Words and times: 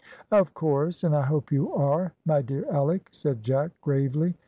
"Of 0.31 0.55
course, 0.55 1.03
and 1.03 1.15
I 1.15 1.21
hope 1.21 1.51
you 1.51 1.71
are, 1.75 2.11
my 2.25 2.41
dear 2.41 2.65
Alick," 2.73 3.09
said 3.11 3.43
Jack 3.43 3.69
gravely. 3.81 4.33